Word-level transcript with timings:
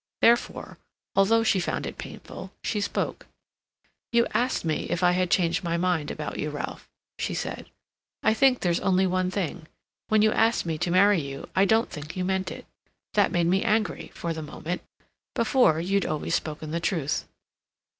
Therefore, 0.23 0.79
although 1.15 1.43
she 1.43 1.59
found 1.59 1.85
it 1.85 1.99
painful, 1.99 2.51
she 2.63 2.81
spoke: 2.81 3.27
"You 4.11 4.25
asked 4.33 4.65
me 4.65 4.87
if 4.89 5.03
I 5.03 5.11
had 5.11 5.29
changed 5.29 5.63
my 5.63 5.77
mind 5.77 6.09
about 6.09 6.39
you, 6.39 6.49
Ralph," 6.49 6.89
she 7.19 7.35
said. 7.35 7.69
"I 8.23 8.33
think 8.33 8.61
there's 8.61 8.79
only 8.79 9.05
one 9.05 9.29
thing. 9.29 9.67
When 10.07 10.23
you 10.23 10.31
asked 10.31 10.65
me 10.65 10.79
to 10.79 10.89
marry 10.89 11.21
you, 11.21 11.47
I 11.55 11.65
don't 11.65 11.91
think 11.91 12.17
you 12.17 12.25
meant 12.25 12.49
it. 12.49 12.65
That 13.13 13.31
made 13.31 13.45
me 13.45 13.61
angry—for 13.63 14.33
the 14.33 14.41
moment. 14.41 14.81
Before, 15.35 15.79
you'd 15.79 16.07
always 16.07 16.33
spoken 16.33 16.71
the 16.71 16.79
truth." 16.79 17.27